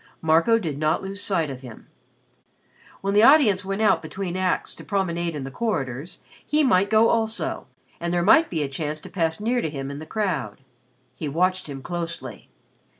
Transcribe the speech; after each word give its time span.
Marco 0.19 0.57
did 0.57 0.79
not 0.79 1.03
lose 1.03 1.21
sight 1.21 1.51
of 1.51 1.61
him. 1.61 1.85
When 3.01 3.13
the 3.13 3.21
audience 3.21 3.63
went 3.63 3.83
out 3.83 4.01
between 4.01 4.35
acts 4.35 4.73
to 4.73 4.83
promenade 4.83 5.35
in 5.35 5.43
the 5.43 5.51
corridors, 5.51 6.21
he 6.43 6.63
might 6.63 6.89
go 6.89 7.09
also 7.09 7.67
and 7.99 8.11
there 8.11 8.23
might 8.23 8.49
be 8.49 8.63
a 8.63 8.67
chance 8.67 8.99
to 9.01 9.11
pass 9.11 9.39
near 9.39 9.61
to 9.61 9.69
him 9.69 9.91
in 9.91 9.99
the 9.99 10.07
crowd. 10.07 10.61
He 11.13 11.27
watched 11.29 11.69
him 11.69 11.83
closely. 11.83 12.49